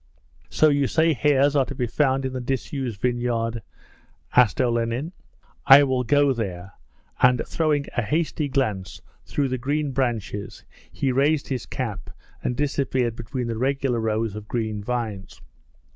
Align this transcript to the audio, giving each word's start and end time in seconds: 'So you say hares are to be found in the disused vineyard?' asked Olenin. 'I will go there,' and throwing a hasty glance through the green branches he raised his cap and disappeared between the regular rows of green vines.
'So 0.49 0.69
you 0.69 0.87
say 0.87 1.13
hares 1.13 1.55
are 1.55 1.63
to 1.65 1.75
be 1.75 1.85
found 1.85 2.25
in 2.25 2.33
the 2.33 2.41
disused 2.41 2.99
vineyard?' 2.99 3.61
asked 4.35 4.59
Olenin. 4.59 5.11
'I 5.67 5.83
will 5.83 6.03
go 6.03 6.33
there,' 6.33 6.71
and 7.21 7.39
throwing 7.45 7.85
a 7.95 8.01
hasty 8.01 8.47
glance 8.49 8.99
through 9.27 9.47
the 9.49 9.59
green 9.59 9.91
branches 9.91 10.65
he 10.91 11.11
raised 11.11 11.49
his 11.49 11.67
cap 11.67 12.09
and 12.43 12.55
disappeared 12.57 13.15
between 13.15 13.45
the 13.45 13.59
regular 13.59 13.99
rows 13.99 14.35
of 14.35 14.47
green 14.47 14.83
vines. 14.83 15.39